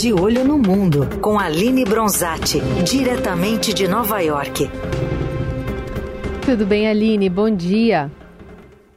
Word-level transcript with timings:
De 0.00 0.14
Olho 0.14 0.42
no 0.46 0.56
Mundo, 0.56 1.06
com 1.20 1.38
Aline 1.38 1.84
Bronzatti, 1.84 2.58
diretamente 2.90 3.74
de 3.74 3.86
Nova 3.86 4.18
York. 4.20 4.70
Tudo 6.42 6.64
bem, 6.64 6.88
Aline? 6.88 7.28
Bom 7.28 7.54
dia. 7.54 8.10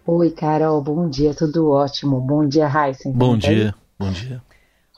Oi, 0.07 0.31
Carol, 0.31 0.81
bom 0.81 1.09
dia, 1.09 1.33
tudo 1.33 1.71
ótimo. 1.71 2.21
Bom 2.21 2.47
dia, 2.47 2.71
Heisen. 2.73 3.11
Bom 3.11 3.37
dia, 3.37 3.75
bom 3.99 4.11
dia. 4.11 4.41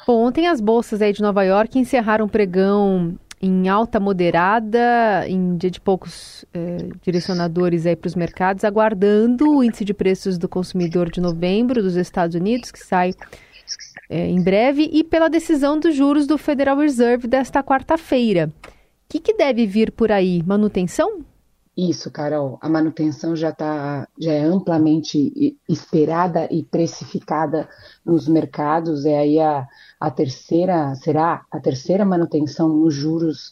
Bom, 0.05 0.28
ontem 0.28 0.46
as 0.46 0.62
bolsas 0.62 1.02
aí 1.02 1.12
de 1.12 1.23
Nova 1.23 1.41
York 1.41 1.80
encerraram 1.80 2.26
o 2.26 2.30
pregão 2.30 3.18
em 3.42 3.68
alta 3.68 4.00
moderada, 4.00 5.26
em 5.28 5.58
dia 5.58 5.72
de 5.72 5.82
poucos 5.82 6.46
eh, 6.54 6.88
direcionadores 7.02 7.88
aí 7.88 7.96
para 7.96 8.10
os 8.10 8.16
mercados, 8.16 8.64
aguardando 8.64 9.50
o 9.50 9.64
índice 9.64 9.84
de 9.84 9.94
preços 9.96 10.38
do 10.38 10.48
consumidor 10.48 11.10
de 11.10 11.20
novembro 11.20 11.82
dos 11.82 11.96
Estados 11.96 12.36
Unidos, 12.36 12.70
que 12.70 12.78
sai 12.78 13.16
eh, 14.10 14.28
em 14.28 14.42
breve, 14.42 14.90
e 14.92 15.04
pela 15.04 15.30
decisão 15.30 15.80
dos 15.80 15.96
juros 15.96 16.28
do 16.28 16.38
Federal 16.38 16.78
Reserve 16.78 17.27
desta 17.27 17.63
quarta-feira. 17.63 18.52
O 18.66 18.70
que, 19.09 19.20
que 19.20 19.34
deve 19.34 19.66
vir 19.66 19.91
por 19.91 20.12
aí? 20.12 20.41
Manutenção? 20.44 21.23
Isso, 21.77 22.10
Carol. 22.10 22.58
A 22.62 22.70
manutenção 22.70 23.36
já 23.36 23.52
tá, 23.52 24.08
já 24.18 24.32
é 24.32 24.41
amplamente 24.41 25.58
esperada 25.68 26.48
e 26.49 26.63
precificada 26.63 27.68
nos 28.05 28.30
mercados. 28.30 29.05
É 29.05 29.20
aí 29.20 29.40
a, 29.40 29.68
a 29.99 30.10
terceira, 30.10 30.96
será 30.96 31.44
a 31.52 31.60
terceira 31.60 32.05
manutenção 32.05 32.70
nos 32.70 32.94
juros 32.94 33.49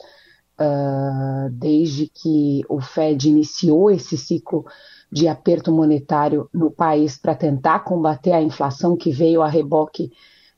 uh, 0.59 1.49
desde 1.51 2.07
que 2.07 2.63
o 2.69 2.79
Fed 2.79 3.27
iniciou 3.27 3.91
esse 3.91 4.17
ciclo 4.17 4.65
de 5.11 5.27
aperto 5.27 5.71
monetário 5.71 6.49
no 6.53 6.71
país 6.71 7.17
para 7.17 7.35
tentar 7.35 7.79
combater 7.79 8.31
a 8.31 8.41
inflação 8.41 8.95
que 8.95 9.11
veio 9.11 9.41
a 9.41 9.49
reboque 9.49 10.11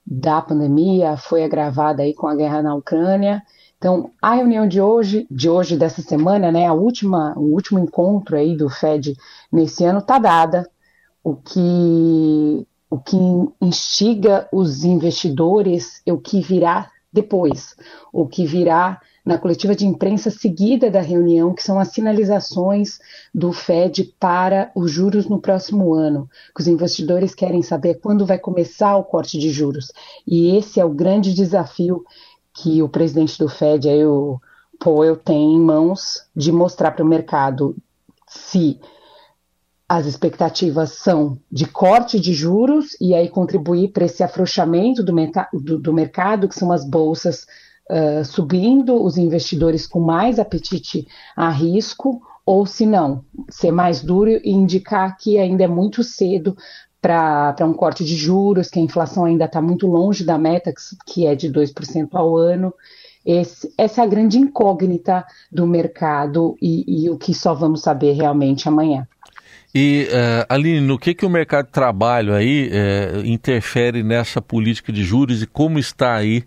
da 0.05 0.41
pandemia, 0.41 1.17
foi 1.17 1.43
agravada 1.43 2.03
aí 2.03 2.13
com 2.13 2.27
a 2.27 2.35
guerra 2.35 2.61
na 2.61 2.75
Ucrânia. 2.75 3.41
Então, 3.77 4.11
a 4.21 4.33
reunião 4.33 4.67
de 4.67 4.79
hoje, 4.79 5.27
de 5.29 5.49
hoje 5.49 5.77
dessa 5.77 6.01
semana, 6.01 6.51
né, 6.51 6.67
a 6.67 6.73
última, 6.73 7.33
o 7.37 7.53
último 7.53 7.79
encontro 7.79 8.37
aí 8.37 8.55
do 8.55 8.69
Fed 8.69 9.15
nesse 9.51 9.83
ano 9.83 9.99
está 9.99 10.17
dada, 10.19 10.69
o 11.23 11.35
que 11.35 12.67
o 12.87 12.99
que 12.99 13.17
instiga 13.59 14.47
os 14.53 14.83
investidores, 14.83 16.01
o 16.07 16.17
que 16.17 16.39
virá 16.39 16.89
depois, 17.11 17.75
o 18.13 18.27
que 18.27 18.45
virá 18.45 19.01
na 19.25 19.39
coletiva 19.39 19.75
de 19.75 19.87
imprensa 19.87 20.29
seguida 20.29 20.91
da 20.91 21.01
reunião, 21.01 21.53
que 21.53 21.63
são 21.63 21.79
as 21.79 21.87
sinalizações 21.87 22.99
do 23.33 23.51
Fed 23.51 24.13
para 24.19 24.71
os 24.75 24.91
juros 24.91 25.27
no 25.27 25.41
próximo 25.41 25.93
ano, 25.95 26.29
que 26.55 26.61
os 26.61 26.67
investidores 26.67 27.33
querem 27.33 27.63
saber 27.63 27.95
quando 27.95 28.25
vai 28.25 28.37
começar 28.37 28.95
o 28.95 29.03
corte 29.03 29.39
de 29.39 29.49
juros. 29.49 29.91
E 30.27 30.55
esse 30.55 30.79
é 30.79 30.85
o 30.85 30.93
grande 30.93 31.33
desafio 31.33 32.05
que 32.53 32.83
o 32.83 32.87
presidente 32.87 33.37
do 33.39 33.49
Fed, 33.49 33.89
aí, 33.89 34.05
o 34.05 34.39
Powell, 34.79 35.17
tem 35.17 35.55
em 35.55 35.59
mãos 35.59 36.23
de 36.35 36.51
mostrar 36.51 36.91
para 36.91 37.03
o 37.03 37.07
mercado 37.07 37.75
se 38.27 38.79
as 39.87 40.05
expectativas 40.05 40.93
são 40.93 41.37
de 41.51 41.65
corte 41.65 42.19
de 42.19 42.33
juros 42.33 42.97
e 42.99 43.13
aí 43.13 43.29
contribuir 43.29 43.89
para 43.89 44.05
esse 44.05 44.23
afrouxamento 44.23 45.03
do, 45.03 45.13
do, 45.53 45.79
do, 45.79 45.93
mercado, 45.93 46.47
que 46.47 46.55
são 46.55 46.71
as 46.71 46.83
bolsas 46.83 47.45
uh, 47.89 48.23
subindo, 48.25 49.03
os 49.03 49.17
investidores 49.17 49.87
com 49.87 49.99
mais 49.99 50.39
apetite 50.39 51.07
a 51.35 51.49
risco, 51.49 52.21
ou 52.45 52.65
se 52.65 52.85
não, 52.85 53.23
ser 53.49 53.71
mais 53.71 54.01
duro 54.01 54.29
e 54.29 54.51
indicar 54.51 55.17
que 55.17 55.37
ainda 55.37 55.63
é 55.63 55.67
muito 55.67 56.03
cedo 56.03 56.55
para 57.01 57.55
um 57.61 57.73
corte 57.73 58.03
de 58.03 58.15
juros, 58.15 58.69
que 58.69 58.79
a 58.79 58.81
inflação 58.81 59.25
ainda 59.25 59.45
está 59.45 59.61
muito 59.61 59.85
longe 59.85 60.23
da 60.23 60.37
meta, 60.37 60.73
que 61.05 61.27
é 61.27 61.35
de 61.35 61.51
2% 61.51 62.09
ao 62.13 62.35
ano. 62.35 62.73
Esse, 63.23 63.71
essa 63.77 64.01
é 64.01 64.03
a 64.03 64.07
grande 64.07 64.37
incógnita 64.37 65.23
do 65.51 65.67
mercado 65.67 66.55
e, 66.61 67.05
e, 67.05 67.09
o 67.09 67.17
que 67.17 67.33
só 67.33 67.53
vamos 67.53 67.81
saber 67.81 68.13
realmente 68.13 68.67
amanhã. 68.67 69.07
E, 69.73 70.07
uh, 70.09 70.45
Aline, 70.47 70.79
no 70.79 70.97
que, 70.97 71.13
que 71.13 71.25
o 71.25 71.29
mercado 71.29 71.65
de 71.65 71.71
trabalho 71.71 72.33
aí 72.33 72.69
uh, 72.69 73.25
interfere 73.25 74.01
nessa 74.03 74.41
política 74.41 74.91
de 74.91 75.03
juros 75.03 75.43
e 75.43 75.47
como 75.47 75.77
está 75.77 76.15
aí 76.15 76.43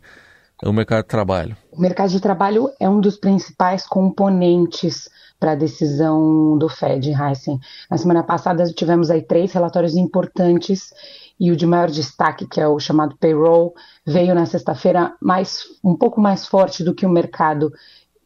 o 0.64 0.72
mercado 0.72 1.02
de 1.02 1.08
trabalho? 1.08 1.56
O 1.72 1.80
mercado 1.80 2.10
de 2.10 2.20
trabalho 2.20 2.70
é 2.80 2.88
um 2.88 3.00
dos 3.00 3.16
principais 3.16 3.86
componentes 3.86 5.08
para 5.38 5.52
a 5.52 5.56
decisão 5.56 6.58
do 6.58 6.69
Fed, 6.69 7.10
Heisen. 7.10 7.60
Na 7.91 7.96
semana 7.96 8.22
passada 8.22 8.64
tivemos 8.72 9.10
aí 9.10 9.22
três 9.22 9.52
relatórios 9.52 9.96
importantes 9.96 10.92
e 11.38 11.52
o 11.52 11.56
de 11.56 11.64
maior 11.64 11.88
destaque, 11.88 12.46
que 12.46 12.60
é 12.60 12.66
o 12.66 12.80
chamado 12.80 13.16
payroll, 13.16 13.72
veio 14.04 14.34
na 14.34 14.46
sexta-feira 14.46 15.14
mais 15.20 15.60
um 15.84 15.94
pouco 15.94 16.20
mais 16.20 16.46
forte 16.46 16.82
do 16.82 16.94
que 16.94 17.06
o 17.06 17.10
mercado 17.10 17.72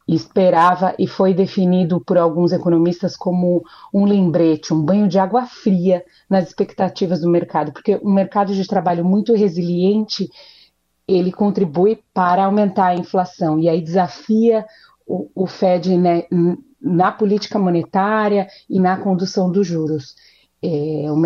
esperava 0.08 0.94
e 0.98 1.06
foi 1.06 1.32
definido 1.34 2.00
por 2.00 2.18
alguns 2.18 2.52
economistas 2.52 3.16
como 3.16 3.62
um 3.92 4.04
lembrete, 4.04 4.72
um 4.72 4.82
banho 4.82 5.06
de 5.06 5.18
água 5.18 5.46
fria 5.46 6.04
nas 6.28 6.48
expectativas 6.48 7.20
do 7.20 7.30
mercado, 7.30 7.72
porque 7.72 8.00
um 8.02 8.12
mercado 8.12 8.54
de 8.54 8.66
trabalho 8.66 9.04
muito 9.04 9.34
resiliente 9.34 10.28
ele 11.14 11.32
contribui 11.32 12.02
para 12.14 12.44
aumentar 12.44 12.86
a 12.88 12.96
inflação 12.96 13.58
e 13.58 13.68
aí 13.68 13.80
desafia 13.80 14.64
o, 15.06 15.28
o 15.34 15.46
Fed 15.46 15.96
né, 15.96 16.24
na 16.80 17.12
política 17.12 17.58
monetária 17.58 18.48
e 18.68 18.80
na 18.80 18.96
condução 18.96 19.50
dos 19.50 19.66
juros. 19.66 20.14
É, 20.62 21.06
o, 21.10 21.16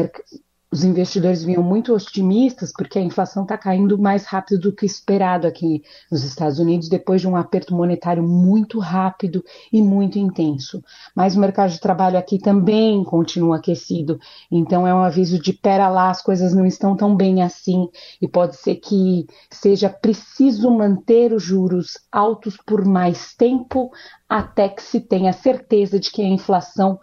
os 0.71 0.83
investidores 0.83 1.45
vinham 1.45 1.63
muito 1.63 1.95
otimistas 1.95 2.73
porque 2.73 2.99
a 2.99 3.03
inflação 3.03 3.45
está 3.45 3.57
caindo 3.57 3.97
mais 3.97 4.25
rápido 4.25 4.61
do 4.61 4.73
que 4.73 4.85
esperado 4.85 5.47
aqui 5.47 5.83
nos 6.11 6.25
Estados 6.25 6.59
Unidos, 6.59 6.89
depois 6.89 7.21
de 7.21 7.29
um 7.29 7.37
aperto 7.37 7.75
monetário 7.75 8.23
muito 8.23 8.81
rápido 8.81 9.45
e 9.73 9.81
muito 9.81 10.19
intenso. 10.19 10.83
Mas 11.15 11.37
o 11.37 11.41
mercado 11.41 11.71
de 11.71 11.81
trabalho 11.81 12.19
aqui 12.19 12.39
também 12.39 13.05
continua 13.05 13.57
aquecido, 13.57 14.19
então 14.51 14.87
é 14.87 14.93
um 14.93 15.03
aviso 15.03 15.39
de 15.39 15.53
pera 15.53 15.89
lá, 15.89 16.11
as 16.11 16.21
coisas 16.21 16.53
não 16.53 16.67
estão 16.67 16.97
tão 16.97 17.15
bem 17.15 17.43
assim, 17.43 17.89
e 18.21 18.27
pode 18.27 18.57
ser 18.57 18.77
que 18.77 19.27
seja 19.51 19.89
preciso 19.89 20.71
manter 20.71 21.33
os 21.33 21.43
juros 21.43 21.97
altos 22.11 22.57
por 22.67 22.85
mais 22.85 23.35
tempo 23.35 23.91
até 24.29 24.69
que 24.69 24.83
se 24.83 25.01
tenha 25.01 25.33
certeza 25.33 26.01
de 26.01 26.11
que 26.11 26.23
a 26.23 26.29
inflação 26.29 26.99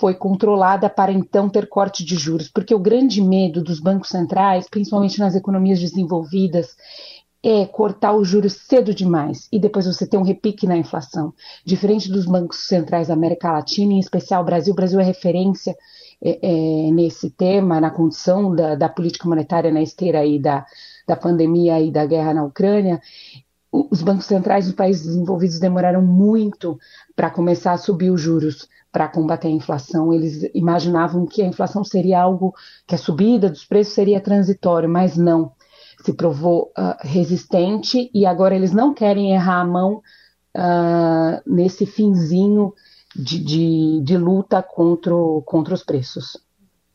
foi 0.00 0.14
controlada 0.14 0.88
para 0.88 1.12
então 1.12 1.48
ter 1.48 1.68
corte 1.68 2.02
de 2.02 2.16
juros, 2.16 2.48
porque 2.48 2.74
o 2.74 2.78
grande 2.78 3.20
medo 3.22 3.62
dos 3.62 3.78
bancos 3.78 4.08
centrais, 4.08 4.66
principalmente 4.68 5.20
nas 5.20 5.34
economias 5.34 5.78
desenvolvidas, 5.78 6.74
é 7.42 7.66
cortar 7.66 8.14
os 8.14 8.26
juros 8.26 8.54
cedo 8.54 8.94
demais 8.94 9.46
e 9.52 9.58
depois 9.58 9.86
você 9.86 10.06
ter 10.06 10.16
um 10.16 10.22
repique 10.22 10.66
na 10.66 10.76
inflação. 10.76 11.32
Diferente 11.64 12.10
dos 12.10 12.26
bancos 12.26 12.66
centrais 12.66 13.08
da 13.08 13.14
América 13.14 13.52
Latina, 13.52 13.92
em 13.92 13.98
especial 13.98 14.42
o 14.42 14.44
Brasil, 14.44 14.72
o 14.72 14.76
Brasil 14.76 14.98
é 15.00 15.04
referência 15.04 15.76
é, 16.22 16.38
é, 16.42 16.90
nesse 16.90 17.30
tema, 17.30 17.80
na 17.80 17.90
condição 17.90 18.54
da, 18.54 18.74
da, 18.74 18.88
política 18.88 19.28
monetária 19.28 19.70
na 19.70 19.82
esteira 19.82 20.20
aí 20.20 20.38
da, 20.38 20.66
da 21.06 21.16
pandemia 21.16 21.80
e 21.80 21.90
da 21.90 22.04
guerra 22.04 22.34
na 22.34 22.44
Ucrânia. 22.44 23.00
Os 23.72 24.02
bancos 24.02 24.26
centrais 24.26 24.66
dos 24.66 24.74
países 24.74 25.06
desenvolvidos 25.06 25.60
demoraram 25.60 26.02
muito 26.02 26.78
para 27.14 27.30
começar 27.30 27.72
a 27.72 27.78
subir 27.78 28.10
os 28.10 28.20
juros 28.20 28.68
para 28.90 29.08
combater 29.08 29.48
a 29.48 29.52
inflação. 29.52 30.12
Eles 30.12 30.50
imaginavam 30.54 31.24
que 31.24 31.40
a 31.40 31.46
inflação 31.46 31.84
seria 31.84 32.20
algo, 32.20 32.52
que 32.86 32.94
a 32.94 32.98
subida 32.98 33.48
dos 33.48 33.64
preços 33.64 33.94
seria 33.94 34.20
transitório, 34.20 34.88
mas 34.88 35.16
não. 35.16 35.52
Se 36.04 36.12
provou 36.12 36.72
uh, 36.76 36.96
resistente 37.00 38.10
e 38.12 38.26
agora 38.26 38.56
eles 38.56 38.72
não 38.72 38.92
querem 38.92 39.32
errar 39.32 39.60
a 39.60 39.66
mão 39.66 40.02
uh, 40.56 41.42
nesse 41.46 41.86
finzinho 41.86 42.72
de, 43.14 43.38
de, 43.38 44.00
de 44.02 44.16
luta 44.16 44.62
contra, 44.62 45.14
contra 45.44 45.74
os 45.74 45.84
preços. 45.84 46.36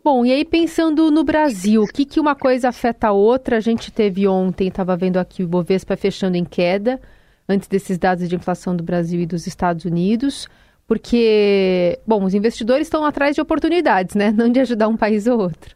Bom, 0.05 0.23
e 0.23 0.31
aí 0.31 0.45
pensando 0.45 1.09
no 1.09 1.23
Brasil, 1.23 1.81
o 1.81 1.87
que, 1.87 2.05
que 2.05 2.19
uma 2.19 2.35
coisa 2.35 2.69
afeta 2.69 3.07
a 3.07 3.11
outra? 3.11 3.57
A 3.57 3.59
gente 3.59 3.91
teve 3.91 4.27
ontem, 4.27 4.67
estava 4.67 4.95
vendo 4.95 5.17
aqui 5.17 5.43
o 5.43 5.47
Bovespa 5.47 5.97
fechando 5.97 6.37
em 6.37 6.45
queda, 6.45 7.01
antes 7.49 7.67
desses 7.67 7.97
dados 7.97 8.29
de 8.29 8.35
inflação 8.35 8.75
do 8.75 8.83
Brasil 8.83 9.19
e 9.19 9.25
dos 9.25 9.47
Estados 9.47 9.83
Unidos 9.83 10.47
porque, 10.87 11.99
bom, 12.05 12.23
os 12.23 12.33
investidores 12.33 12.87
estão 12.87 13.03
atrás 13.05 13.35
de 13.35 13.41
oportunidades, 13.41 14.15
né? 14.15 14.31
Não 14.31 14.49
de 14.49 14.59
ajudar 14.59 14.87
um 14.87 14.97
país 14.97 15.25
ou 15.25 15.39
outro. 15.39 15.75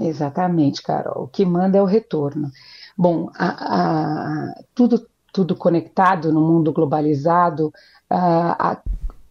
Exatamente, 0.00 0.82
Carol. 0.82 1.24
O 1.24 1.28
que 1.28 1.44
manda 1.44 1.78
é 1.78 1.82
o 1.82 1.86
retorno. 1.86 2.50
Bom, 2.96 3.30
a, 3.36 3.46
a, 3.46 4.54
tudo, 4.74 5.06
tudo 5.32 5.54
conectado 5.54 6.32
no 6.32 6.40
mundo 6.40 6.72
globalizado, 6.72 7.72
a, 8.10 8.80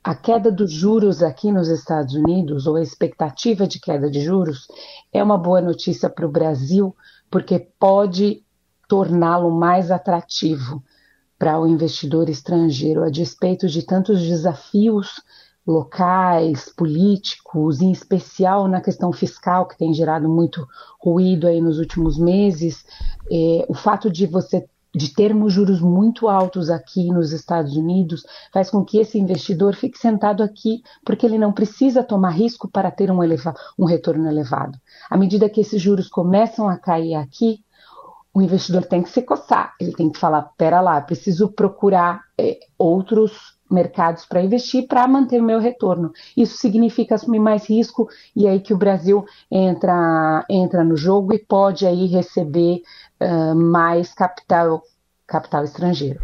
a 0.03 0.15
queda 0.15 0.51
dos 0.51 0.71
juros 0.71 1.21
aqui 1.21 1.51
nos 1.51 1.67
Estados 1.67 2.15
Unidos, 2.15 2.65
ou 2.65 2.75
a 2.75 2.81
expectativa 2.81 3.67
de 3.67 3.79
queda 3.79 4.09
de 4.09 4.21
juros, 4.21 4.67
é 5.13 5.23
uma 5.23 5.37
boa 5.37 5.61
notícia 5.61 6.09
para 6.09 6.25
o 6.25 6.31
Brasil, 6.31 6.95
porque 7.29 7.59
pode 7.79 8.43
torná-lo 8.87 9.51
mais 9.51 9.91
atrativo 9.91 10.83
para 11.37 11.59
o 11.59 11.67
investidor 11.67 12.29
estrangeiro, 12.29 13.03
a 13.03 13.09
despeito 13.09 13.67
de 13.67 13.83
tantos 13.83 14.21
desafios 14.21 15.21
locais, 15.65 16.73
políticos, 16.75 17.81
em 17.81 17.91
especial 17.91 18.67
na 18.67 18.81
questão 18.81 19.11
fiscal, 19.11 19.67
que 19.67 19.77
tem 19.77 19.93
gerado 19.93 20.27
muito 20.27 20.67
ruído 20.99 21.47
aí 21.47 21.61
nos 21.61 21.77
últimos 21.77 22.17
meses, 22.17 22.83
é, 23.31 23.65
o 23.69 23.73
fato 23.73 24.11
de 24.11 24.25
você 24.25 24.67
de 24.93 25.13
termos 25.13 25.53
juros 25.53 25.79
muito 25.79 26.27
altos 26.27 26.69
aqui 26.69 27.07
nos 27.07 27.31
Estados 27.31 27.75
Unidos 27.75 28.25
faz 28.53 28.69
com 28.69 28.83
que 28.83 28.97
esse 28.99 29.17
investidor 29.17 29.73
fique 29.75 29.97
sentado 29.97 30.43
aqui 30.43 30.83
porque 31.05 31.25
ele 31.25 31.37
não 31.37 31.53
precisa 31.53 32.03
tomar 32.03 32.31
risco 32.31 32.67
para 32.67 32.91
ter 32.91 33.09
um, 33.09 33.23
eleva 33.23 33.53
um 33.79 33.85
retorno 33.85 34.27
elevado. 34.27 34.77
À 35.09 35.17
medida 35.17 35.49
que 35.49 35.61
esses 35.61 35.81
juros 35.81 36.09
começam 36.09 36.67
a 36.67 36.77
cair 36.77 37.15
aqui, 37.15 37.63
o 38.33 38.41
investidor 38.41 38.85
tem 38.85 39.03
que 39.03 39.09
se 39.09 39.21
coçar, 39.21 39.73
ele 39.79 39.93
tem 39.93 40.09
que 40.09 40.19
falar: 40.19 40.53
pera 40.57 40.79
lá, 40.81 40.99
preciso 41.01 41.49
procurar 41.49 42.21
é, 42.37 42.59
outros 42.77 43.59
mercados 43.71 44.25
para 44.25 44.41
investir 44.41 44.87
para 44.87 45.07
manter 45.07 45.39
o 45.39 45.43
meu 45.43 45.59
retorno. 45.59 46.11
Isso 46.35 46.57
significa 46.57 47.15
assumir 47.15 47.39
mais 47.39 47.69
risco 47.69 48.09
e 48.35 48.45
é 48.45 48.51
aí 48.51 48.59
que 48.59 48.73
o 48.73 48.77
Brasil 48.77 49.25
entra, 49.49 50.45
entra 50.49 50.83
no 50.83 50.95
jogo 50.95 51.33
e 51.33 51.39
pode 51.39 51.85
aí 51.85 52.05
receber 52.07 52.81
uh, 53.21 53.55
mais 53.55 54.13
capital, 54.13 54.83
capital 55.25 55.63
estrangeiro. 55.63 56.19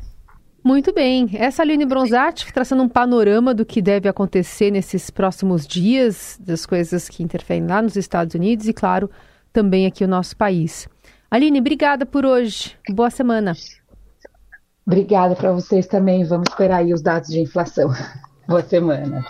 Muito 0.63 0.93
bem. 0.93 1.29
Essa 1.33 1.61
Aline 1.61 1.85
Bronzatti 1.85 2.51
traçando 2.51 2.83
um 2.83 2.89
panorama 2.89 3.53
do 3.53 3.65
que 3.65 3.81
deve 3.81 4.09
acontecer 4.09 4.69
nesses 4.69 5.09
próximos 5.09 5.65
dias, 5.65 6.37
das 6.41 6.65
coisas 6.65 7.07
que 7.07 7.23
interferem 7.23 7.65
lá 7.65 7.81
nos 7.81 7.95
Estados 7.95 8.35
Unidos 8.35 8.67
e, 8.67 8.73
claro, 8.73 9.09
também 9.53 9.85
aqui 9.85 10.03
o 10.03 10.07
nosso 10.07 10.35
país. 10.35 10.87
Aline, 11.31 11.59
obrigada 11.59 12.05
por 12.05 12.25
hoje. 12.25 12.75
Boa 12.89 13.09
semana. 13.09 13.53
Obrigada 14.87 15.35
para 15.35 15.51
vocês 15.51 15.85
também. 15.85 16.23
Vamos 16.23 16.45
esperar 16.49 16.77
aí 16.77 16.93
os 16.93 17.01
dados 17.01 17.29
de 17.29 17.41
inflação. 17.41 17.89
Boa 18.47 18.63
semana. 18.63 19.27